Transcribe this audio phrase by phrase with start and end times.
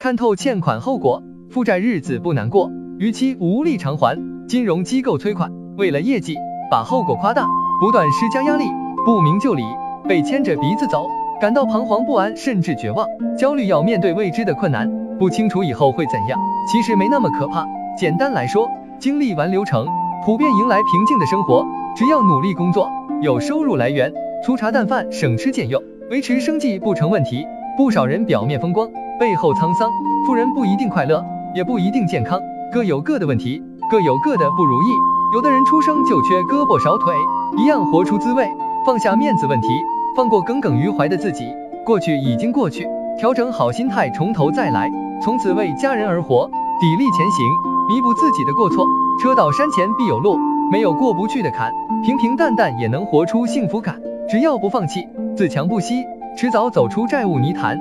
[0.00, 6.36] 看透欠款后果，负债日子不难过，逾期无力偿还，金融机构催款，为了业绩
[6.70, 7.44] 把后果夸大，
[7.80, 8.66] 不断施加压力，
[9.04, 9.64] 不明就里，
[10.08, 11.08] 被牵着鼻子走，
[11.40, 14.88] 感到彷徨不安，甚至绝望，焦虑要面对未知的困难，
[15.18, 16.38] 不清楚以后会怎样。
[16.70, 17.66] 其实没那么可怕，
[17.98, 18.70] 简单来说，
[19.00, 19.84] 经历完流程，
[20.24, 21.66] 普遍迎来平静的生活。
[21.96, 22.88] 只要努力工作，
[23.20, 24.12] 有收入来源，
[24.44, 27.44] 粗茶淡饭，省吃俭用，维持生计不成问题。
[27.76, 28.88] 不少人表面风光，
[29.18, 29.90] 背后沧桑。
[30.26, 31.24] 富人不一定快乐，
[31.54, 32.40] 也不一定健康，
[32.72, 34.86] 各有各的问题，各有各的不如意。
[35.34, 37.14] 有的人出生就缺胳膊少腿，
[37.56, 38.48] 一样活出滋味。
[38.86, 39.68] 放下面子问题，
[40.16, 41.52] 放过耿耿于怀的自己。
[41.84, 42.86] 过去已经过去，
[43.18, 44.90] 调整好心态，从头再来。
[45.22, 46.48] 从此为家人而活，
[46.80, 47.46] 砥砺前行，
[47.88, 48.86] 弥补自己的过错。
[49.20, 50.38] 车到山前必有路，
[50.70, 51.72] 没有过不去的坎。
[52.04, 56.04] 平平淡淡也能活出幸福感，只要不放弃，自强不息，
[56.36, 57.76] 迟早走出债务泥潭。